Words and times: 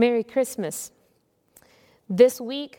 Merry 0.00 0.22
Christmas. 0.22 0.92
This 2.08 2.40
week, 2.40 2.78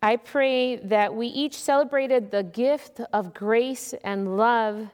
I 0.00 0.16
pray 0.16 0.76
that 0.76 1.14
we 1.14 1.26
each 1.26 1.58
celebrated 1.58 2.30
the 2.30 2.42
gift 2.42 3.00
of 3.12 3.34
grace 3.34 3.94
and 4.02 4.38
love, 4.38 4.88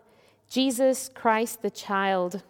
Jesus 0.48 1.09
Christ 1.14 1.62
the 1.62 1.71
child, 1.71 2.43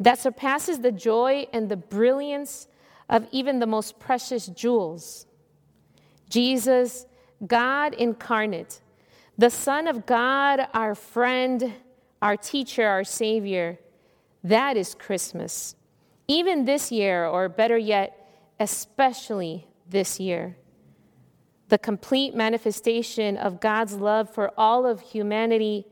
that 0.00 0.18
surpasses 0.18 0.80
the 0.80 0.92
joy 0.92 1.46
and 1.52 1.68
the 1.68 1.76
brilliance 1.76 2.68
of 3.10 3.26
even 3.32 3.58
the 3.58 3.66
most 3.66 3.98
precious 3.98 4.46
jewels. 4.46 5.26
Jesus, 6.30 7.04
God 7.46 7.92
incarnate, 7.92 8.80
the 9.36 9.50
Son 9.50 9.86
of 9.86 10.06
God, 10.06 10.68
our 10.72 10.94
friend, 10.94 11.74
our 12.22 12.38
teacher, 12.38 12.86
our 12.86 13.04
Savior. 13.04 13.78
That 14.42 14.78
is 14.78 14.94
Christmas. 14.94 15.76
Even 16.28 16.64
this 16.64 16.90
year, 16.90 17.26
or 17.26 17.48
better 17.50 17.76
yet, 17.76 18.21
especially 18.60 19.66
this 19.88 20.20
year. 20.20 20.56
The 21.68 21.78
complete 21.78 22.34
manifestation 22.34 23.36
of 23.36 23.60
God's 23.60 23.94
love 23.94 24.32
for 24.32 24.52
all 24.56 24.86
of 24.86 25.00
humanity. 25.00 25.86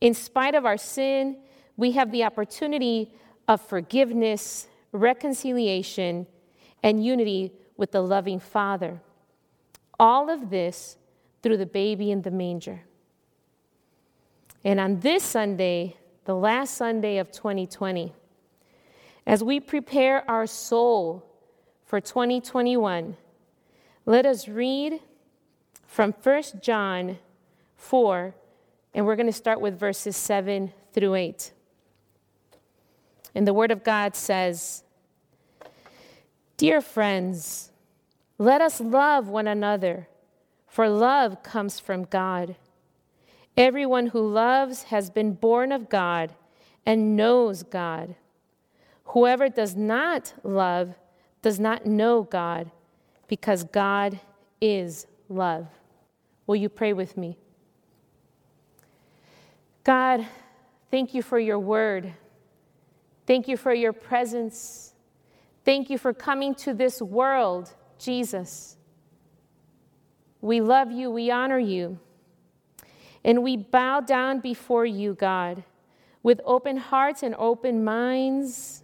In 0.00 0.14
spite 0.14 0.54
of 0.54 0.64
our 0.64 0.78
sin, 0.78 1.38
we 1.76 1.92
have 1.92 2.10
the 2.10 2.24
opportunity 2.24 3.12
of 3.46 3.60
forgiveness, 3.60 4.68
reconciliation, 4.92 6.26
and 6.82 7.04
unity 7.04 7.52
with 7.76 7.92
the 7.92 8.00
loving 8.00 8.40
Father. 8.40 9.00
All 9.98 10.30
of 10.30 10.50
this 10.50 10.96
through 11.42 11.56
the 11.56 11.66
baby 11.66 12.10
in 12.10 12.22
the 12.22 12.30
manger. 12.30 12.82
And 14.64 14.80
on 14.80 15.00
this 15.00 15.22
Sunday, 15.22 15.96
the 16.24 16.34
last 16.34 16.74
Sunday 16.74 17.18
of 17.18 17.30
2020, 17.30 18.12
as 19.26 19.42
we 19.42 19.60
prepare 19.60 20.28
our 20.28 20.46
soul 20.46 21.27
for 21.88 22.02
2021, 22.02 23.16
let 24.04 24.26
us 24.26 24.46
read 24.46 25.00
from 25.86 26.12
1 26.12 26.42
John 26.60 27.18
4, 27.76 28.34
and 28.92 29.06
we're 29.06 29.16
going 29.16 29.24
to 29.24 29.32
start 29.32 29.62
with 29.62 29.80
verses 29.80 30.14
7 30.14 30.70
through 30.92 31.14
8. 31.14 31.50
And 33.34 33.48
the 33.48 33.54
Word 33.54 33.70
of 33.70 33.82
God 33.82 34.14
says, 34.14 34.82
Dear 36.58 36.82
friends, 36.82 37.70
let 38.36 38.60
us 38.60 38.82
love 38.82 39.28
one 39.28 39.48
another, 39.48 40.08
for 40.66 40.90
love 40.90 41.42
comes 41.42 41.80
from 41.80 42.04
God. 42.04 42.56
Everyone 43.56 44.08
who 44.08 44.20
loves 44.20 44.82
has 44.84 45.08
been 45.08 45.32
born 45.32 45.72
of 45.72 45.88
God 45.88 46.34
and 46.84 47.16
knows 47.16 47.62
God. 47.62 48.14
Whoever 49.04 49.48
does 49.48 49.74
not 49.74 50.34
love 50.42 50.94
does 51.42 51.60
not 51.60 51.86
know 51.86 52.22
God 52.22 52.70
because 53.28 53.64
God 53.64 54.18
is 54.60 55.06
love. 55.28 55.68
Will 56.46 56.56
you 56.56 56.68
pray 56.68 56.92
with 56.92 57.16
me? 57.16 57.36
God, 59.84 60.26
thank 60.90 61.14
you 61.14 61.22
for 61.22 61.38
your 61.38 61.58
word. 61.58 62.12
Thank 63.26 63.48
you 63.48 63.56
for 63.56 63.72
your 63.72 63.92
presence. 63.92 64.94
Thank 65.64 65.90
you 65.90 65.98
for 65.98 66.12
coming 66.12 66.54
to 66.56 66.74
this 66.74 67.00
world, 67.02 67.74
Jesus. 67.98 68.76
We 70.40 70.60
love 70.60 70.90
you, 70.90 71.10
we 71.10 71.30
honor 71.30 71.58
you, 71.58 71.98
and 73.24 73.42
we 73.42 73.56
bow 73.56 74.00
down 74.00 74.40
before 74.40 74.86
you, 74.86 75.14
God, 75.14 75.64
with 76.22 76.40
open 76.44 76.76
hearts 76.76 77.22
and 77.22 77.34
open 77.36 77.84
minds 77.84 78.82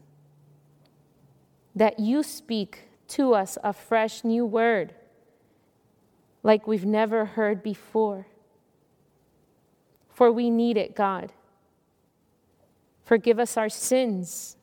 that 1.74 1.98
you 1.98 2.22
speak 2.22 2.88
to 3.08 3.34
us 3.34 3.58
a 3.62 3.72
fresh 3.72 4.24
new 4.24 4.46
word 4.46 4.94
like 6.42 6.66
we've 6.66 6.86
never 6.86 7.24
heard 7.24 7.62
before. 7.62 8.26
For 10.10 10.30
we 10.30 10.50
need 10.50 10.76
it, 10.76 10.94
God. 10.94 11.32
Forgive 13.04 13.38
us 13.38 13.56
our 13.56 13.68
sins. 13.68 14.56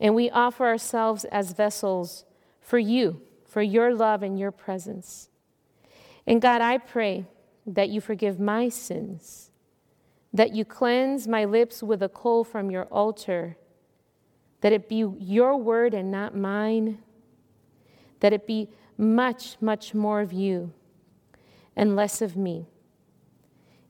And 0.00 0.14
we 0.14 0.30
offer 0.30 0.66
ourselves 0.66 1.24
as 1.26 1.52
vessels 1.52 2.24
for 2.60 2.78
you, 2.78 3.20
for 3.44 3.62
your 3.62 3.94
love 3.94 4.22
and 4.22 4.38
your 4.38 4.50
presence. 4.50 5.28
And 6.26 6.40
God, 6.40 6.60
I 6.60 6.78
pray 6.78 7.26
that 7.66 7.90
you 7.90 8.00
forgive 8.00 8.40
my 8.40 8.68
sins, 8.68 9.50
that 10.32 10.54
you 10.54 10.64
cleanse 10.64 11.28
my 11.28 11.44
lips 11.44 11.82
with 11.82 12.02
a 12.02 12.08
coal 12.08 12.44
from 12.44 12.70
your 12.70 12.84
altar 12.84 13.56
that 14.64 14.72
it 14.72 14.88
be 14.88 15.04
your 15.18 15.58
word 15.58 15.92
and 15.92 16.10
not 16.10 16.34
mine, 16.34 16.96
that 18.20 18.32
it 18.32 18.46
be 18.46 18.66
much, 18.96 19.58
much 19.60 19.92
more 19.92 20.22
of 20.22 20.32
you 20.32 20.72
and 21.76 21.94
less 21.94 22.22
of 22.22 22.34
me. 22.34 22.66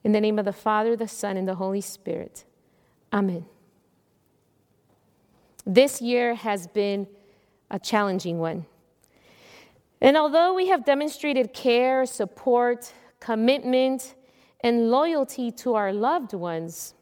In 0.03 0.11
the 0.11 0.19
name 0.19 0.37
of 0.37 0.43
the 0.43 0.51
Father, 0.51 0.97
the 0.97 1.07
Son, 1.07 1.37
and 1.37 1.47
the 1.47 1.55
Holy 1.55 1.79
Spirit. 1.79 2.43
Amen. 3.13 3.45
This 5.65 6.01
year 6.01 6.35
has 6.35 6.67
been 6.67 7.07
a 7.71 7.79
challenging 7.79 8.39
one. 8.39 8.65
And 10.01 10.17
although 10.17 10.53
we 10.53 10.67
have 10.67 10.83
demonstrated 10.83 11.53
care, 11.53 12.05
support, 12.05 12.91
commitment, 13.21 14.15
and 14.59 14.91
loyalty 14.91 15.51
to 15.51 15.75
our 15.75 15.93
loved 15.93 16.33
ones, 16.33 16.95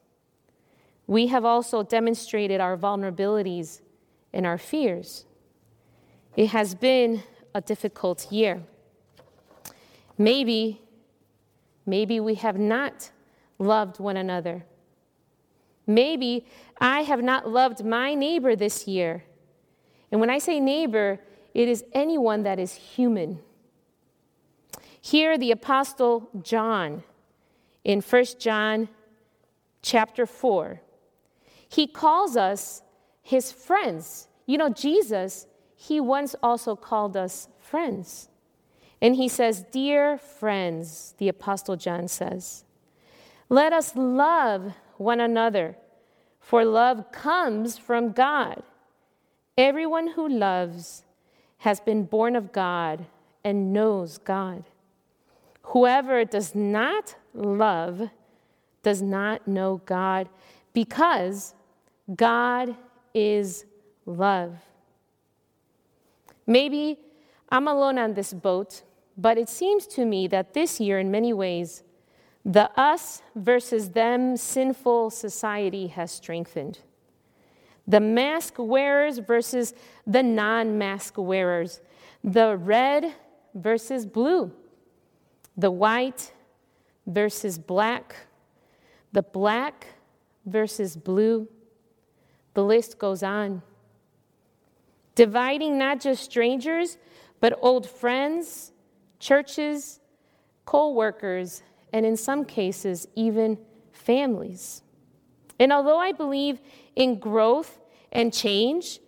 we 1.08 1.28
have 1.28 1.46
also 1.46 1.84
demonstrated 1.84 2.62
our 2.62 2.78
vulnerabilities 2.78 3.82
and 4.32 4.46
our 4.46 4.58
fears. 4.58 5.26
It 6.36 6.48
has 6.48 6.76
been 6.76 7.24
a 7.54 7.62
difficult 7.62 8.32
year. 8.32 8.64
Maybe, 10.18 10.82
maybe 11.86 12.20
we 12.20 12.36
have 12.36 12.58
not 12.58 13.12
loved 13.60 14.00
one 14.00 14.18
another. 14.18 14.66
Maybe 15.86 16.46
I 16.80 17.02
have 17.02 17.22
not 17.22 17.50
loved 17.50 17.84
my 17.84 18.16
neighbor 18.16 18.56
this 18.56 18.88
year. 18.88 19.24
And 20.12 20.22
when 20.22 20.30
I 20.30 20.40
say 20.40 20.60
neighbor, 20.60 21.20
it 21.54 21.68
is 21.68 21.84
anyone 21.94 22.44
that 22.44 22.60
is 22.60 22.74
human. 22.74 23.40
Here, 25.02 25.38
the 25.38 25.52
Apostle 25.52 26.30
John 26.42 27.04
in 27.84 28.02
1 28.02 28.26
John 28.40 28.88
chapter 29.82 30.26
4 30.26 30.80
he 31.74 31.88
calls 31.88 32.36
us 32.38 32.82
his 33.22 33.52
friends. 33.52 34.28
You 34.46 34.58
know, 34.58 34.70
Jesus, 34.70 35.48
he 35.76 36.00
once 36.00 36.36
also 36.44 36.76
called 36.76 37.18
us 37.18 37.48
friends. 37.60 38.30
And 39.02 39.16
he 39.16 39.28
says, 39.28 39.66
Dear 39.72 40.18
friends, 40.18 41.16
the 41.18 41.30
Apostle 41.30 41.76
John 41.76 42.08
says, 42.08 42.64
let 43.54 43.72
us 43.72 43.96
love 43.96 44.74
one 44.98 45.20
another, 45.20 45.78
for 46.40 46.66
love 46.66 47.12
comes 47.12 47.78
from 47.78 48.12
God. 48.12 48.64
Everyone 49.58 50.08
who 50.08 50.28
loves 50.28 51.04
has 51.60 51.80
been 51.80 52.04
born 52.06 52.36
of 52.36 52.52
God 52.52 53.06
and 53.44 53.72
knows 53.72 54.18
God. 54.18 54.64
Whoever 55.68 56.26
does 56.26 56.56
not 56.56 57.16
love 57.36 58.10
does 58.82 59.04
not 59.04 59.48
know 59.48 59.82
God 59.86 60.30
because 60.74 61.54
God 62.16 62.76
is 63.14 63.66
love. 64.06 64.56
Maybe 66.46 67.00
I'm 67.50 67.68
alone 67.68 67.98
on 67.98 68.14
this 68.14 68.34
boat, 68.34 68.84
but 69.18 69.38
it 69.38 69.48
seems 69.48 69.88
to 69.88 70.06
me 70.06 70.28
that 70.28 70.54
this 70.54 70.80
year, 70.80 71.00
in 71.00 71.12
many 71.12 71.34
ways, 71.34 71.84
the 72.46 72.70
us 72.80 73.22
versus 73.36 73.92
them 73.92 74.36
sinful 74.36 75.12
society 75.12 75.88
has 75.88 76.12
strengthened. 76.12 76.80
The 77.88 78.00
mask 78.00 78.56
wearers 78.58 79.20
versus 79.20 79.74
the 80.06 80.24
non 80.24 80.78
mask 80.78 81.18
wearers, 81.18 81.82
the 82.24 82.58
red 82.58 83.14
versus 83.54 84.06
blue, 84.06 84.52
the 85.56 85.72
white 85.72 86.34
versus 87.06 87.58
black, 87.58 88.16
the 89.12 89.24
black 89.24 89.88
versus 90.46 90.98
blue, 90.98 91.48
the 92.54 92.64
list 92.64 92.98
goes 93.00 93.24
on. 93.24 93.62
Dividing 95.16 95.78
not 95.78 96.00
just 96.00 96.24
strangers, 96.24 96.98
but 97.40 97.58
old 97.62 97.88
friends, 97.88 98.72
churches, 99.20 100.00
co 100.66 100.92
workers, 100.92 101.62
and 101.92 102.06
in 102.06 102.18
some 102.18 102.46
cases, 102.46 103.08
even 103.16 103.58
families. 103.92 104.82
And 105.60 105.72
although 105.72 106.00
I 106.00 106.12
believe 106.12 106.60
in 106.96 107.20
growth 107.20 107.80
and 108.12 108.34
change, 108.34 109.00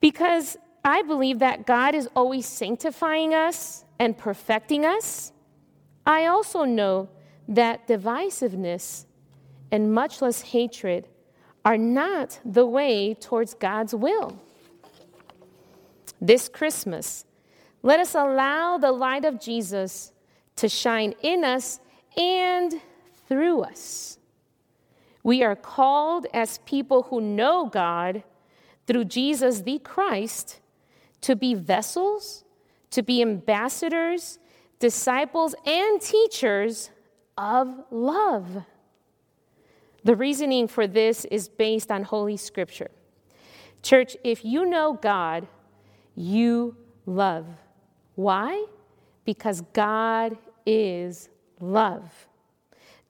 because 0.00 0.56
I 0.84 1.02
believe 1.02 1.38
that 1.40 1.66
God 1.66 1.94
is 1.94 2.08
always 2.16 2.46
sanctifying 2.46 3.34
us 3.34 3.84
and 3.98 4.16
perfecting 4.16 4.84
us, 4.84 5.32
I 6.06 6.26
also 6.26 6.64
know 6.64 7.08
that 7.48 7.86
divisiveness 7.86 9.04
and 9.70 9.92
much 9.92 10.20
less 10.20 10.40
hatred 10.40 11.08
are 11.64 11.78
not 11.78 12.40
the 12.44 12.66
way 12.66 13.14
towards 13.14 13.54
God's 13.54 13.94
will. 13.94 14.38
this 16.22 16.48
Christmas, 16.48 17.24
let 17.82 17.98
us 17.98 18.14
allow 18.14 18.78
the 18.78 18.92
light 18.92 19.24
of 19.24 19.40
Jesus 19.40 20.12
to 20.56 20.68
shine 20.68 21.14
in 21.20 21.44
us 21.44 21.80
and 22.16 22.80
through 23.28 23.62
us. 23.62 24.18
We 25.24 25.42
are 25.42 25.56
called 25.56 26.26
as 26.32 26.58
people 26.58 27.04
who 27.04 27.20
know 27.20 27.66
God 27.66 28.22
through 28.86 29.06
Jesus 29.06 29.62
the 29.62 29.78
Christ 29.80 30.60
to 31.22 31.34
be 31.34 31.54
vessels, 31.54 32.44
to 32.90 33.02
be 33.02 33.20
ambassadors, 33.22 34.38
disciples, 34.78 35.54
and 35.64 36.00
teachers 36.00 36.90
of 37.36 37.84
love. 37.90 38.64
The 40.04 40.16
reasoning 40.16 40.68
for 40.68 40.86
this 40.86 41.24
is 41.26 41.48
based 41.48 41.90
on 41.90 42.02
Holy 42.02 42.36
Scripture. 42.36 42.90
Church, 43.82 44.16
if 44.24 44.44
you 44.44 44.66
know 44.66 44.98
God, 45.00 45.46
you 46.14 46.76
love. 47.06 47.46
Why? 48.14 48.66
Because 49.24 49.62
God 49.72 50.36
is 50.66 51.28
love. 51.60 52.26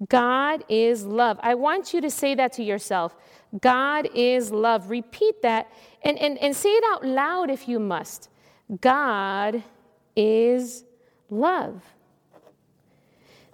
God 0.09 0.65
is 0.69 1.05
love. 1.05 1.39
I 1.43 1.55
want 1.55 1.95
you 1.95 2.01
to 2.01 2.11
say 2.11 2.35
that 2.35 2.53
to 2.55 2.63
yourself. 2.63 3.17
God 3.61 4.09
is 4.15 4.51
love. 4.51 4.91
Repeat 4.91 5.43
that 5.43 5.71
and, 6.03 6.19
and, 6.19 6.39
and 6.39 6.57
say 6.57 6.71
it 6.71 6.85
out 6.93 7.05
loud 7.05 7.51
if 7.51 7.69
you 7.69 7.79
must. 7.79 8.29
God 8.81 9.63
is 10.17 10.85
love. 11.31 11.83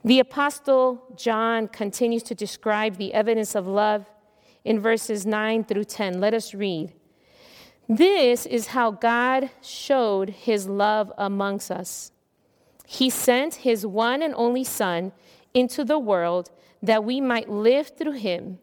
The 0.09 0.21
Apostle 0.21 1.05
John 1.17 1.69
continues 1.69 2.23
to 2.23 2.35
describe 2.35 2.97
the 2.97 3.13
evidence 3.13 3.55
of 3.55 3.67
love 3.67 4.07
in 4.65 4.81
verses 4.81 5.27
9 5.27 5.65
through 5.65 5.85
10. 5.85 6.19
Let 6.19 6.33
us 6.33 6.55
read. 6.55 6.95
This 7.87 8.47
is 8.47 8.69
how 8.69 8.91
God 8.91 9.51
showed 9.61 10.31
his 10.31 10.67
love 10.67 11.13
amongst 11.19 11.71
us. 11.71 12.11
He 12.87 13.11
sent 13.11 13.57
his 13.57 13.85
one 13.85 14.23
and 14.23 14.35
only 14.35 14.65
Son 14.65 15.13
into 15.53 15.85
the 15.85 15.99
world 15.99 16.53
that 16.83 17.05
we 17.05 17.21
might 17.21 17.51
live 17.51 17.93
through 17.99 18.13
him. 18.13 18.61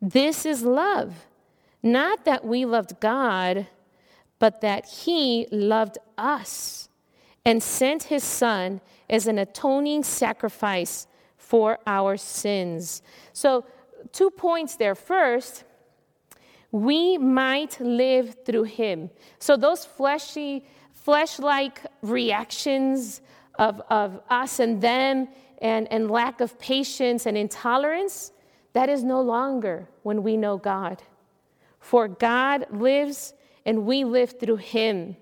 This 0.00 0.46
is 0.46 0.62
love. 0.62 1.26
Not 1.82 2.24
that 2.24 2.46
we 2.46 2.64
loved 2.64 2.98
God, 2.98 3.66
but 4.38 4.62
that 4.62 4.86
he 4.86 5.48
loved 5.50 5.98
us 6.16 6.87
and 7.48 7.62
sent 7.62 8.02
his 8.02 8.22
Son 8.22 8.78
as 9.08 9.26
an 9.26 9.38
atoning 9.38 10.02
sacrifice 10.02 11.06
for 11.38 11.78
our 11.86 12.14
sins. 12.18 13.00
So, 13.32 13.64
two 14.12 14.28
points 14.28 14.76
there. 14.76 14.94
First, 14.94 15.64
we 16.72 17.16
might 17.16 17.80
live 17.80 18.36
through 18.44 18.64
him. 18.64 19.08
So, 19.38 19.56
those 19.56 19.86
fleshy, 19.86 20.66
flesh 20.92 21.38
like 21.38 21.80
reactions 22.02 23.22
of, 23.58 23.80
of 23.88 24.20
us 24.28 24.60
and 24.60 24.82
them 24.82 25.28
and, 25.62 25.90
and 25.90 26.10
lack 26.10 26.42
of 26.42 26.58
patience 26.58 27.24
and 27.24 27.34
intolerance, 27.34 28.32
that 28.74 28.90
is 28.90 29.02
no 29.02 29.22
longer 29.22 29.88
when 30.02 30.22
we 30.22 30.36
know 30.36 30.58
God. 30.58 31.02
For 31.80 32.08
God 32.08 32.66
lives 32.70 33.32
and 33.64 33.86
we 33.86 34.04
live 34.04 34.38
through 34.38 34.56
him. 34.56 35.16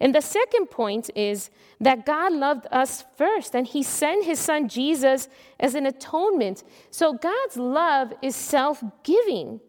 And 0.00 0.14
the 0.14 0.20
second 0.20 0.66
point 0.66 1.10
is 1.14 1.50
that 1.80 2.06
God 2.06 2.32
loved 2.32 2.66
us 2.70 3.04
first 3.16 3.54
and 3.54 3.66
he 3.66 3.82
sent 3.82 4.24
his 4.24 4.38
son 4.38 4.68
Jesus 4.68 5.28
as 5.58 5.74
an 5.74 5.86
atonement. 5.86 6.64
So 6.90 7.12
God's 7.12 7.56
love 7.56 8.12
is 8.22 8.36
self 8.36 8.82
giving, 9.02 9.60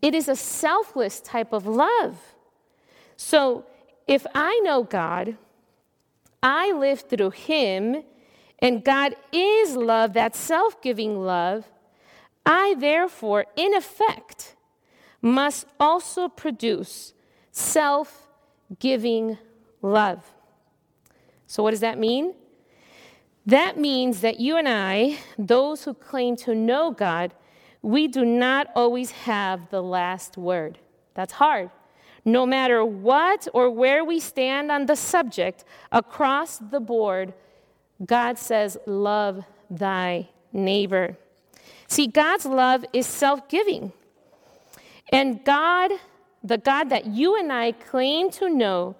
it 0.00 0.14
is 0.14 0.28
a 0.28 0.36
selfless 0.36 1.20
type 1.20 1.52
of 1.52 1.66
love. 1.66 2.16
So 3.16 3.64
if 4.06 4.26
I 4.34 4.60
know 4.64 4.82
God, 4.82 5.36
I 6.42 6.72
live 6.72 7.02
through 7.02 7.30
him, 7.30 8.02
and 8.58 8.84
God 8.84 9.14
is 9.32 9.76
love, 9.76 10.12
that 10.12 10.36
self 10.36 10.80
giving 10.82 11.18
love, 11.20 11.64
I 12.46 12.74
therefore, 12.78 13.46
in 13.56 13.74
effect, 13.74 14.56
must 15.22 15.66
also 15.80 16.28
produce 16.28 17.14
self 17.50 18.23
giving 18.78 19.38
love. 19.82 20.32
So, 21.46 21.62
what 21.62 21.72
does 21.72 21.80
that 21.80 21.98
mean? 21.98 22.34
That 23.46 23.78
means 23.78 24.22
that 24.22 24.40
you 24.40 24.56
and 24.56 24.68
I, 24.68 25.18
those 25.38 25.84
who 25.84 25.92
claim 25.92 26.36
to 26.36 26.54
know 26.54 26.90
God, 26.90 27.34
we 27.82 28.08
do 28.08 28.24
not 28.24 28.68
always 28.74 29.10
have 29.10 29.68
the 29.70 29.82
last 29.82 30.38
word. 30.38 30.78
That's 31.14 31.34
hard. 31.34 31.70
No 32.24 32.46
matter 32.46 32.82
what 32.82 33.46
or 33.52 33.68
where 33.68 34.02
we 34.02 34.18
stand 34.18 34.72
on 34.72 34.86
the 34.86 34.96
subject, 34.96 35.64
across 35.92 36.56
the 36.56 36.80
board, 36.80 37.34
God 38.04 38.38
says, 38.38 38.78
Love 38.86 39.44
thy 39.68 40.30
neighbor. 40.52 41.18
See, 41.86 42.06
God's 42.06 42.46
love 42.46 42.84
is 42.94 43.06
self 43.06 43.46
giving. 43.48 43.92
And 45.12 45.44
God, 45.44 45.92
the 46.44 46.58
God 46.58 46.90
that 46.90 47.06
you 47.06 47.36
and 47.36 47.50
I 47.50 47.72
claim 47.72 48.30
to 48.32 48.50
know, 48.50 48.94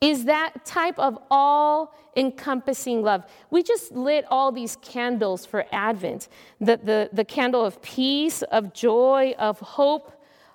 is 0.00 0.24
that 0.24 0.64
type 0.64 0.98
of 0.98 1.18
all 1.30 1.94
encompassing 2.16 3.02
love. 3.02 3.24
We 3.50 3.62
just 3.62 3.92
lit 3.92 4.24
all 4.30 4.50
these 4.50 4.76
candles 4.76 5.46
for 5.46 5.66
Advent 5.72 6.28
the, 6.58 6.78
the, 6.82 7.10
the 7.12 7.24
candle 7.24 7.64
of 7.64 7.80
peace, 7.82 8.42
of 8.42 8.72
joy, 8.72 9.34
of 9.38 9.60
hope, 9.60 10.12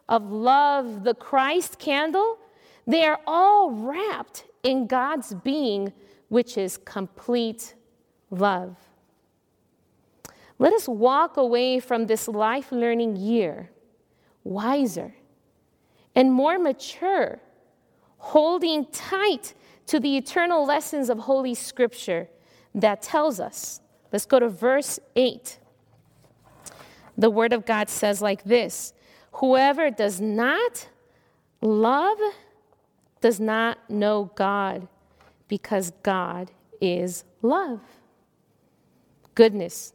of 0.10 0.30
love, 0.32 1.04
the 1.04 1.14
Christ 1.14 1.80
candle. 1.80 2.38
They 2.86 3.06
are 3.06 3.20
all 3.26 3.72
wrapped 3.72 4.46
in 4.64 4.88
God's 4.88 5.34
being 5.34 5.94
which 6.28 6.58
is 6.58 6.78
complete 6.78 7.76
love. 8.32 8.76
Let 10.58 10.74
us 10.74 10.88
walk 10.88 11.38
away 11.38 11.80
from 11.80 12.08
this 12.08 12.28
life 12.28 12.72
learning 12.72 13.16
year 13.18 13.70
wiser 14.44 15.14
and 16.16 16.32
more 16.32 16.58
mature, 16.58 17.40
holding 18.18 18.86
tight 18.88 19.54
to 19.88 20.00
the 20.00 20.18
eternal 20.18 20.66
lessons 20.66 21.10
of 21.10 21.20
Holy 21.20 21.54
Scripture 21.54 22.28
that 22.74 23.02
tells 23.02 23.40
us. 23.40 23.82
Let's 24.12 24.26
go 24.26 24.40
to 24.40 24.50
verse 24.50 25.00
8. 25.16 25.60
The 27.18 27.30
Word 27.30 27.54
of 27.54 27.66
God 27.66 27.90
says 27.90 28.22
like 28.22 28.44
this 28.44 28.94
Whoever 29.34 29.92
does 29.92 30.22
not 30.22 30.88
love 31.62 32.18
does 33.22 33.40
not 33.40 33.90
know 33.90 34.32
God 34.36 34.88
because 35.48 35.92
God 36.04 36.52
is 36.82 37.24
love. 37.42 37.82
Goodness. 39.34 39.94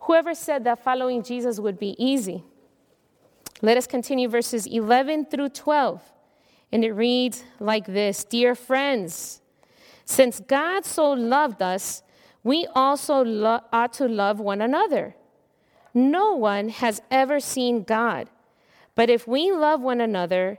Whoever 0.00 0.34
said 0.34 0.64
that 0.64 0.84
following 0.84 1.22
Jesus 1.22 1.58
would 1.58 1.78
be 1.78 1.96
easy? 1.98 2.44
Let 3.64 3.78
us 3.78 3.86
continue 3.86 4.28
verses 4.28 4.66
11 4.66 5.24
through 5.30 5.48
12. 5.48 6.02
And 6.70 6.84
it 6.84 6.92
reads 6.92 7.44
like 7.58 7.86
this 7.86 8.22
Dear 8.22 8.54
friends, 8.54 9.40
since 10.04 10.38
God 10.40 10.84
so 10.84 11.12
loved 11.12 11.62
us, 11.62 12.02
we 12.42 12.66
also 12.74 13.24
lo- 13.24 13.62
ought 13.72 13.94
to 13.94 14.06
love 14.06 14.38
one 14.38 14.60
another. 14.60 15.16
No 15.94 16.34
one 16.34 16.68
has 16.68 17.00
ever 17.10 17.40
seen 17.40 17.84
God, 17.84 18.28
but 18.94 19.08
if 19.08 19.26
we 19.26 19.50
love 19.50 19.80
one 19.80 20.02
another, 20.02 20.58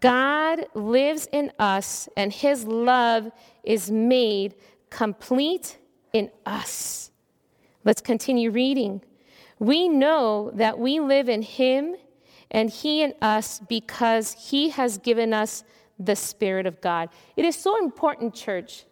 God 0.00 0.66
lives 0.74 1.28
in 1.30 1.52
us, 1.60 2.08
and 2.16 2.32
his 2.32 2.64
love 2.64 3.30
is 3.62 3.88
made 3.88 4.56
complete 4.90 5.78
in 6.12 6.28
us. 6.44 7.12
Let's 7.84 8.00
continue 8.00 8.50
reading. 8.50 9.00
We 9.60 9.88
know 9.88 10.50
that 10.54 10.80
we 10.80 10.98
live 10.98 11.28
in 11.28 11.42
him 11.42 11.94
and 12.52 12.70
he 12.70 13.02
in 13.02 13.14
us 13.20 13.60
because 13.68 14.36
he 14.50 14.68
has 14.68 14.98
given 14.98 15.34
us 15.34 15.64
the 15.98 16.14
Spirit 16.14 16.66
of 16.66 16.80
God. 16.80 17.08
It 17.34 17.44
is 17.44 17.56
so 17.56 17.82
important, 17.82 18.34
church, 18.34 18.84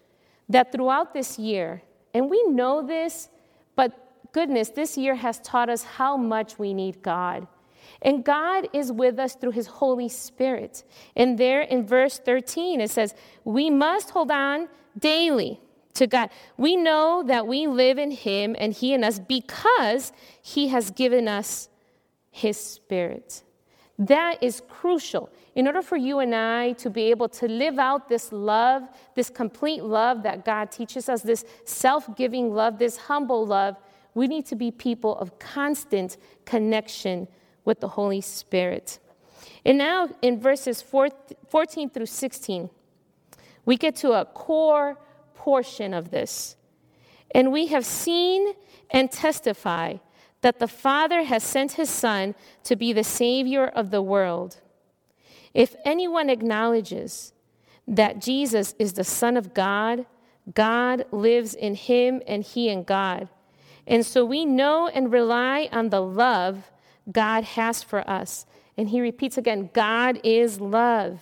that 0.49 0.73
throughout 0.73 1.14
this 1.14 1.38
year, 1.38 1.83
and 2.12 2.29
we 2.29 2.43
know 2.45 2.85
this, 2.85 3.29
but 3.76 4.33
goodness, 4.33 4.71
this 4.71 4.97
year 4.97 5.14
has 5.14 5.38
taught 5.40 5.69
us 5.69 5.85
how 5.85 6.17
much 6.17 6.59
we 6.59 6.75
need 6.75 7.02
God. 7.02 7.47
And 8.02 8.25
God 8.25 8.69
is 8.73 8.90
with 8.90 9.19
us 9.19 9.35
through 9.35 9.50
his 9.50 9.67
Holy 9.67 10.09
Spirit. 10.09 10.85
And 11.14 11.37
there 11.37 11.61
in 11.61 11.87
verse 11.87 12.19
13, 12.19 12.81
it 12.81 12.90
says, 12.90 13.14
We 13.45 13.69
must 13.69 14.11
hold 14.11 14.31
on 14.31 14.69
daily 14.99 15.61
to 15.95 16.07
God. 16.07 16.31
We 16.57 16.76
know 16.76 17.23
that 17.26 17.47
we 17.47 17.67
live 17.67 17.99
in 17.99 18.11
him 18.11 18.57
and 18.59 18.73
he 18.73 18.95
in 18.95 19.05
us 19.05 19.19
because 19.19 20.12
he 20.40 20.69
has 20.69 20.90
given 20.90 21.29
us 21.29 21.69
his 22.31 22.59
Spirit. 22.59 23.43
That 24.00 24.42
is 24.42 24.62
crucial. 24.66 25.28
In 25.54 25.66
order 25.66 25.83
for 25.83 25.99
you 25.99 26.21
and 26.21 26.35
I 26.35 26.73
to 26.73 26.88
be 26.88 27.11
able 27.11 27.28
to 27.28 27.47
live 27.47 27.78
out 27.78 28.09
this 28.09 28.33
love, 28.33 28.83
this 29.14 29.28
complete 29.28 29.85
love 29.85 30.23
that 30.23 30.42
God 30.47 30.73
teaches 30.73 31.11
us, 31.11 31.21
this 31.21 31.45
self 31.66 32.16
giving 32.16 32.54
love, 32.54 32.78
this 32.78 32.97
humble 32.97 33.47
love, 33.47 33.76
we 34.14 34.26
need 34.26 34.47
to 34.47 34.57
be 34.57 34.71
people 34.71 35.16
of 35.19 35.38
constant 35.38 36.16
connection 36.47 37.28
with 37.66 37.80
the 37.80 37.88
Holy 37.88 38.23
Spirit. 38.23 38.99
And 39.66 39.76
now 39.76 40.09
in 40.23 40.40
verses 40.40 40.80
14 40.80 41.90
through 41.90 42.07
16, 42.07 42.71
we 43.66 43.76
get 43.76 43.97
to 43.97 44.12
a 44.12 44.25
core 44.25 44.97
portion 45.35 45.92
of 45.92 46.11
this. 46.11 46.57
And 47.33 47.52
we 47.52 47.66
have 47.66 47.85
seen 47.85 48.54
and 48.90 49.12
testify 49.12 49.97
that 50.42 50.59
the 50.59 50.68
Father 50.68 51.25
has 51.25 51.42
sent 51.42 51.73
his 51.73 51.90
Son 51.90 52.35
to 52.64 52.76
be 52.76 52.92
the 52.92 53.04
Savior 53.04 53.66
of 53.66 53.90
the 53.90 54.02
world. 54.02 54.59
If 55.52 55.76
anyone 55.85 56.30
acknowledges 56.30 57.32
that 57.87 58.20
Jesus 58.20 58.75
is 58.78 58.94
the 58.94 59.04
Son 59.04 59.37
of 59.37 59.52
God, 59.52 60.06
God 60.54 61.04
lives 61.11 61.54
in 61.54 61.75
him 61.75 62.23
and 62.26 62.42
he 62.42 62.68
in 62.68 62.85
God. 62.85 63.28
And 63.87 64.06
so 64.06 64.25
we 64.25 64.44
know 64.44 64.88
and 64.88 65.12
rely 65.12 65.68
on 65.73 65.90
the 65.90 66.00
love 66.00 66.70
God 67.11 67.44
has 67.44 67.82
for 67.82 68.09
us. 68.09 68.47
And 68.76 68.88
he 68.88 69.00
repeats 69.00 69.37
again 69.37 69.70
God 69.73 70.20
is 70.25 70.61
love. 70.61 71.20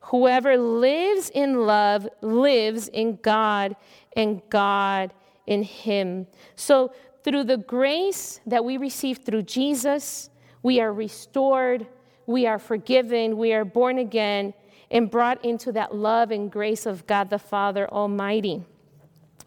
Whoever 0.00 0.56
lives 0.56 1.30
in 1.30 1.66
love 1.66 2.08
lives 2.20 2.86
in 2.88 3.18
God, 3.22 3.74
and 4.16 4.40
God 4.50 5.12
in 5.46 5.64
him. 5.64 6.28
So, 6.54 6.92
through 7.26 7.42
the 7.42 7.56
grace 7.56 8.40
that 8.46 8.64
we 8.64 8.76
receive 8.76 9.18
through 9.18 9.42
Jesus, 9.42 10.30
we 10.62 10.80
are 10.80 10.92
restored, 10.92 11.84
we 12.24 12.46
are 12.46 12.58
forgiven, 12.60 13.36
we 13.36 13.52
are 13.52 13.64
born 13.64 13.98
again, 13.98 14.54
and 14.92 15.10
brought 15.10 15.44
into 15.44 15.72
that 15.72 15.92
love 15.92 16.30
and 16.30 16.52
grace 16.52 16.86
of 16.86 17.04
God 17.08 17.28
the 17.28 17.38
Father 17.40 17.90
Almighty. 17.90 18.64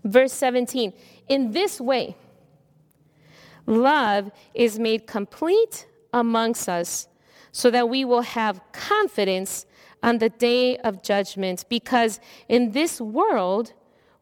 Verse 0.03 0.33
17 0.33 0.91
In 1.29 1.51
this 1.51 1.79
way, 1.79 2.17
love 3.65 4.29
is 4.53 4.77
made 4.77 5.07
complete 5.07 5.87
amongst 6.11 6.67
us 6.67 7.07
so 7.53 7.71
that 7.71 7.87
we 7.87 8.03
will 8.03 8.23
have 8.23 8.59
confidence 8.73 9.65
on 10.03 10.17
the 10.17 10.29
day 10.29 10.75
of 10.79 11.01
judgment, 11.01 11.63
because 11.69 12.19
in 12.49 12.71
this 12.71 12.99
world 12.99 13.71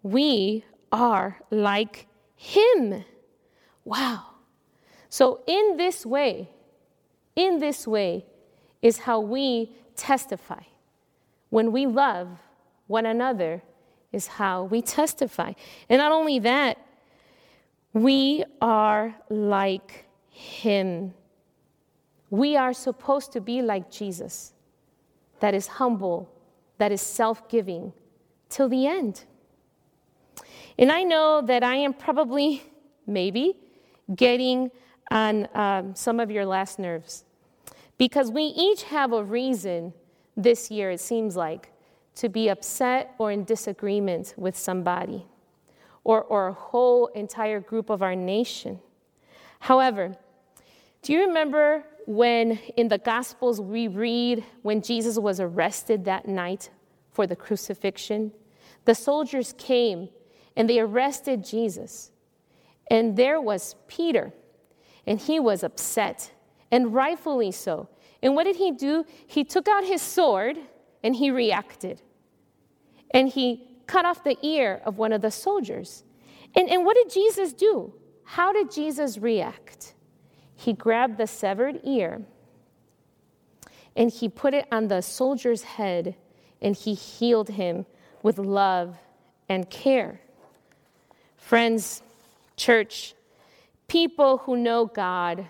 we 0.03 0.63
are 0.91 1.39
like 1.49 2.05
Him. 2.35 3.03
Wow. 3.87 4.25
So, 5.07 5.43
in 5.47 5.77
this 5.77 6.05
way, 6.05 6.49
in 7.37 7.59
this 7.59 7.87
way 7.87 8.25
is 8.81 8.97
how 8.97 9.21
we 9.21 9.71
testify. 9.95 10.63
When 11.51 11.71
we 11.71 11.85
love 11.85 12.27
one 12.87 13.05
another, 13.05 13.63
is 14.11 14.27
how 14.27 14.65
we 14.65 14.81
testify. 14.81 15.53
And 15.87 15.99
not 15.99 16.11
only 16.11 16.39
that, 16.39 16.77
we 17.93 18.43
are 18.61 19.15
like 19.29 20.05
Him. 20.31 21.13
We 22.29 22.57
are 22.57 22.73
supposed 22.73 23.31
to 23.31 23.39
be 23.39 23.61
like 23.61 23.89
Jesus, 23.89 24.51
that 25.39 25.53
is 25.53 25.67
humble, 25.67 26.29
that 26.77 26.91
is 26.91 27.01
self 27.01 27.47
giving 27.47 27.93
till 28.49 28.67
the 28.67 28.85
end. 28.85 29.23
And 30.77 30.91
I 30.91 31.03
know 31.03 31.41
that 31.41 31.63
I 31.63 31.75
am 31.75 31.93
probably, 31.93 32.63
maybe, 33.05 33.55
getting 34.15 34.71
on 35.11 35.47
um, 35.53 35.95
some 35.95 36.19
of 36.19 36.31
your 36.31 36.45
last 36.45 36.79
nerves 36.79 37.23
because 37.97 38.31
we 38.31 38.43
each 38.43 38.83
have 38.83 39.13
a 39.13 39.23
reason 39.23 39.93
this 40.35 40.69
year, 40.69 40.91
it 40.91 40.99
seems 40.99 41.35
like, 41.35 41.71
to 42.15 42.29
be 42.29 42.49
upset 42.49 43.13
or 43.17 43.31
in 43.31 43.43
disagreement 43.43 44.33
with 44.37 44.57
somebody 44.57 45.25
or, 46.03 46.23
or 46.23 46.47
a 46.47 46.53
whole 46.53 47.07
entire 47.07 47.59
group 47.59 47.89
of 47.89 48.01
our 48.01 48.15
nation. 48.15 48.79
However, 49.59 50.15
do 51.01 51.13
you 51.13 51.27
remember 51.27 51.83
when 52.05 52.59
in 52.77 52.87
the 52.87 52.97
Gospels 52.97 53.59
we 53.59 53.87
read 53.87 54.43
when 54.61 54.81
Jesus 54.81 55.17
was 55.17 55.39
arrested 55.39 56.05
that 56.05 56.27
night 56.27 56.69
for 57.11 57.27
the 57.27 57.35
crucifixion? 57.35 58.31
The 58.85 58.95
soldiers 58.95 59.53
came 59.57 60.09
and 60.55 60.69
they 60.69 60.79
arrested 60.79 61.43
Jesus. 61.43 62.11
And 62.89 63.17
there 63.17 63.39
was 63.41 63.75
Peter, 63.87 64.33
and 65.05 65.19
he 65.19 65.39
was 65.39 65.63
upset, 65.63 66.31
and 66.71 66.93
rightfully 66.93 67.51
so. 67.51 67.89
And 68.21 68.35
what 68.35 68.45
did 68.45 68.55
he 68.55 68.71
do? 68.71 69.05
He 69.25 69.43
took 69.43 69.67
out 69.67 69.83
his 69.83 70.01
sword 70.01 70.57
and 71.03 71.15
he 71.15 71.31
reacted. 71.31 72.01
And 73.11 73.29
he 73.29 73.67
cut 73.85 74.05
off 74.05 74.23
the 74.23 74.37
ear 74.41 74.81
of 74.85 74.97
one 74.97 75.13
of 75.13 75.21
the 75.21 75.31
soldiers. 75.31 76.03
And, 76.55 76.69
and 76.69 76.85
what 76.85 76.95
did 76.95 77.11
Jesus 77.11 77.53
do? 77.53 77.93
How 78.23 78.51
did 78.51 78.71
Jesus 78.71 79.17
react? 79.17 79.93
He 80.55 80.73
grabbed 80.73 81.17
the 81.17 81.27
severed 81.27 81.79
ear 81.83 82.21
and 83.95 84.11
he 84.11 84.29
put 84.29 84.53
it 84.53 84.67
on 84.71 84.87
the 84.87 85.01
soldier's 85.01 85.63
head 85.63 86.15
and 86.61 86.75
he 86.75 86.93
healed 86.93 87.49
him 87.49 87.85
with 88.23 88.37
love 88.37 88.97
and 89.49 89.69
care. 89.69 90.21
Friends, 91.35 92.01
church, 92.57 93.15
people 93.87 94.39
who 94.39 94.57
know 94.57 94.85
God, 94.85 95.47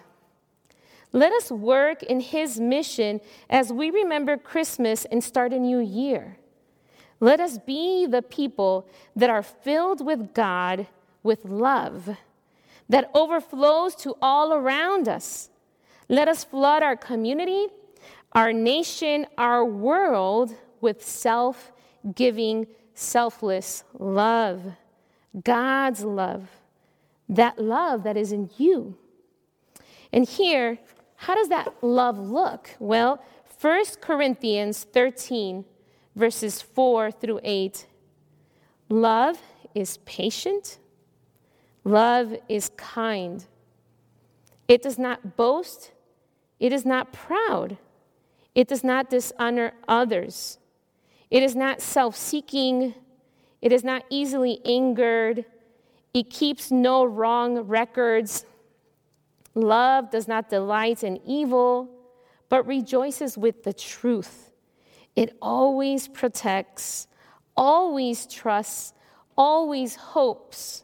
let 1.11 1.31
us 1.31 1.49
work 1.49 2.03
in 2.03 2.19
His 2.19 2.59
mission 2.59 3.21
as 3.49 3.73
we 3.73 3.89
remember 3.89 4.37
Christmas 4.37 5.05
and 5.05 5.23
start 5.23 5.53
a 5.53 5.59
new 5.59 5.79
year. 5.79 6.37
Let 7.19 7.39
us 7.39 7.57
be 7.57 8.05
the 8.05 8.21
people 8.21 8.87
that 9.15 9.29
are 9.29 9.41
filled 9.41 10.05
with 10.05 10.33
God 10.33 10.87
with 11.23 11.45
love 11.45 12.17
that 12.89 13.09
overflows 13.13 13.95
to 13.95 14.15
all 14.21 14.53
around 14.53 15.07
us. 15.07 15.49
Let 16.09 16.27
us 16.27 16.43
flood 16.43 16.83
our 16.83 16.95
community, 16.95 17.67
our 18.33 18.53
nation, 18.53 19.25
our 19.37 19.65
world 19.65 20.55
with 20.79 21.03
self 21.03 21.71
giving, 22.15 22.67
selfless 22.93 23.83
love. 23.97 24.61
God's 25.43 26.03
love, 26.03 26.49
that 27.29 27.59
love 27.59 28.03
that 28.03 28.17
is 28.17 28.31
in 28.31 28.49
you. 28.57 28.97
And 30.11 30.27
here, 30.27 30.79
how 31.15 31.35
does 31.35 31.49
that 31.49 31.73
love 31.81 32.17
look? 32.17 32.69
Well, 32.79 33.21
1 33.59 33.85
Corinthians 34.01 34.85
13, 34.85 35.65
verses 36.15 36.61
4 36.61 37.11
through 37.11 37.39
8. 37.43 37.85
Love 38.89 39.41
is 39.75 39.97
patient, 40.05 40.79
love 41.83 42.35
is 42.47 42.71
kind. 42.77 43.45
It 44.67 44.81
does 44.81 44.97
not 44.97 45.35
boast, 45.35 45.91
it 46.59 46.71
is 46.71 46.85
not 46.85 47.11
proud, 47.11 47.77
it 48.55 48.67
does 48.67 48.83
not 48.83 49.09
dishonor 49.09 49.73
others, 49.87 50.57
it 51.29 51.43
is 51.43 51.55
not 51.55 51.81
self 51.81 52.15
seeking 52.15 52.93
it 53.61 53.71
is 53.71 53.83
not 53.83 54.03
easily 54.09 54.59
angered. 54.65 55.45
It 56.13 56.29
keeps 56.29 56.71
no 56.71 57.05
wrong 57.05 57.59
records. 57.59 58.45
Love 59.53 60.11
does 60.11 60.27
not 60.27 60.49
delight 60.49 61.03
in 61.03 61.19
evil, 61.25 61.89
but 62.49 62.65
rejoices 62.65 63.37
with 63.37 63.63
the 63.63 63.73
truth. 63.73 64.51
It 65.15 65.35
always 65.41 66.07
protects, 66.07 67.07
always 67.55 68.25
trusts, 68.27 68.93
always 69.35 69.95
hopes, 69.95 70.83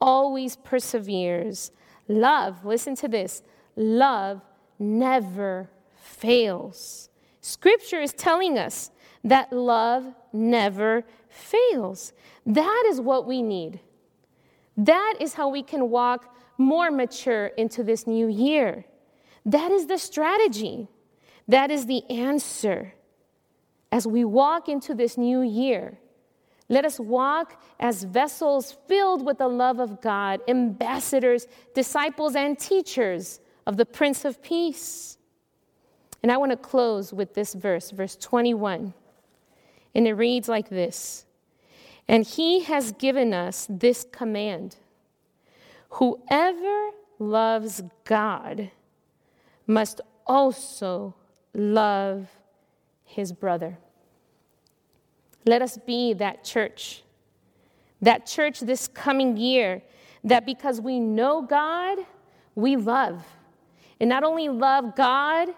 always 0.00 0.56
perseveres. 0.56 1.70
Love, 2.08 2.64
listen 2.64 2.94
to 2.96 3.08
this 3.08 3.42
love 3.76 4.40
never 4.78 5.70
fails. 5.96 7.08
Scripture 7.40 8.00
is 8.00 8.12
telling 8.12 8.58
us 8.58 8.90
that 9.24 9.52
love 9.52 10.14
never 10.32 11.04
fails. 11.28 12.12
That 12.46 12.84
is 12.88 13.00
what 13.00 13.26
we 13.26 13.42
need. 13.42 13.80
That 14.76 15.14
is 15.20 15.34
how 15.34 15.48
we 15.48 15.62
can 15.62 15.90
walk 15.90 16.36
more 16.58 16.90
mature 16.90 17.46
into 17.46 17.82
this 17.82 18.06
new 18.06 18.28
year. 18.28 18.84
That 19.44 19.70
is 19.70 19.86
the 19.86 19.98
strategy. 19.98 20.88
That 21.48 21.70
is 21.70 21.86
the 21.86 22.08
answer. 22.10 22.94
As 23.92 24.06
we 24.06 24.24
walk 24.24 24.68
into 24.68 24.94
this 24.94 25.16
new 25.16 25.42
year, 25.42 25.98
let 26.68 26.84
us 26.84 26.98
walk 26.98 27.62
as 27.78 28.04
vessels 28.04 28.76
filled 28.88 29.24
with 29.24 29.38
the 29.38 29.48
love 29.48 29.78
of 29.78 30.00
God, 30.00 30.40
ambassadors, 30.48 31.46
disciples, 31.74 32.34
and 32.34 32.58
teachers 32.58 33.40
of 33.66 33.76
the 33.76 33.84
Prince 33.84 34.24
of 34.24 34.42
Peace. 34.42 35.18
And 36.22 36.32
I 36.32 36.38
want 36.38 36.52
to 36.52 36.56
close 36.56 37.12
with 37.12 37.34
this 37.34 37.52
verse, 37.52 37.90
verse 37.90 38.16
21. 38.16 38.94
And 39.94 40.08
it 40.08 40.14
reads 40.14 40.48
like 40.48 40.70
this 40.70 41.23
And 42.06 42.24
he 42.26 42.60
has 42.64 42.92
given 42.92 43.32
us 43.32 43.66
this 43.68 44.06
command 44.10 44.76
Whoever 45.90 46.90
loves 47.18 47.82
God 48.04 48.70
must 49.66 50.00
also 50.26 51.14
love 51.54 52.28
his 53.04 53.32
brother. 53.32 53.78
Let 55.46 55.62
us 55.62 55.78
be 55.78 56.14
that 56.14 56.42
church, 56.42 57.02
that 58.02 58.26
church 58.26 58.60
this 58.60 58.88
coming 58.88 59.36
year, 59.36 59.82
that 60.24 60.44
because 60.44 60.80
we 60.80 60.98
know 60.98 61.42
God, 61.42 61.98
we 62.54 62.76
love. 62.76 63.24
And 64.00 64.08
not 64.08 64.24
only 64.24 64.48
love 64.48 64.96
God 64.96 65.50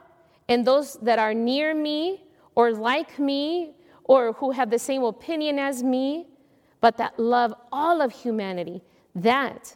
and 0.48 0.66
those 0.66 0.94
that 1.02 1.18
are 1.18 1.32
near 1.32 1.74
me 1.74 2.24
or 2.54 2.72
like 2.72 3.18
me 3.18 3.72
or 4.04 4.32
who 4.34 4.50
have 4.50 4.70
the 4.70 4.78
same 4.78 5.02
opinion 5.02 5.58
as 5.58 5.82
me, 5.82 6.26
but 6.86 6.98
that 6.98 7.18
love 7.18 7.52
all 7.72 8.00
of 8.00 8.12
humanity. 8.12 8.80
That 9.12 9.74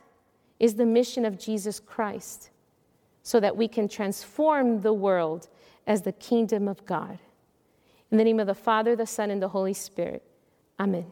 is 0.61 0.77
the 0.77 0.87
mission 0.87 1.25
of 1.25 1.41
Jesus 1.41 1.81
Christ, 1.81 2.51
so 3.25 3.41
that 3.41 3.57
we 3.57 3.67
can 3.67 3.89
transform 3.89 4.83
the 4.83 4.93
world 4.93 5.49
as 5.89 6.03
the 6.03 6.13
kingdom 6.13 6.69
of 6.69 6.87
God. 6.87 7.19
In 8.13 8.19
the 8.19 8.23
name 8.23 8.39
of 8.39 8.47
the 8.47 8.55
Father, 8.55 8.95
the 8.95 9.07
Son, 9.07 9.29
and 9.29 9.43
the 9.43 9.49
Holy 9.49 9.75
Spirit. 9.75 10.23
Amen. 10.79 11.11